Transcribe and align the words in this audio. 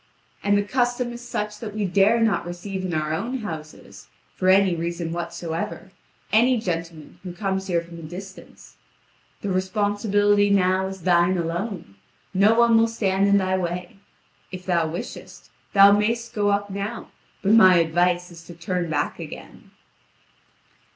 And 0.41 0.57
the 0.57 0.63
custom 0.63 1.13
is 1.13 1.21
such 1.21 1.59
that 1.59 1.75
we 1.75 1.85
dare 1.85 2.19
not 2.19 2.47
receive 2.47 2.83
in 2.83 2.91
our 2.91 3.13
own 3.13 3.37
houses, 3.41 4.07
for 4.35 4.49
any 4.49 4.75
reason 4.75 5.11
whatsoever, 5.11 5.91
any 6.31 6.59
gentleman 6.59 7.19
who 7.21 7.33
comes 7.35 7.67
here 7.67 7.81
from 7.81 7.99
a 7.99 8.01
distance. 8.01 8.77
The 9.41 9.51
responsibility 9.51 10.49
now 10.49 10.87
is 10.87 11.03
thine 11.03 11.37
alone; 11.37 11.97
no 12.33 12.55
one 12.55 12.79
will 12.79 12.87
stand 12.87 13.27
in 13.27 13.37
thy 13.37 13.55
way. 13.59 13.97
If 14.51 14.65
thou 14.65 14.87
wishest, 14.87 15.51
thou 15.73 15.91
mayst 15.91 16.33
go 16.33 16.49
up 16.49 16.71
now; 16.71 17.11
but 17.43 17.51
my 17.51 17.75
advice 17.77 18.31
is 18.31 18.43
to 18.45 18.55
turn 18.55 18.89
back 18.89 19.19
again." 19.19 19.69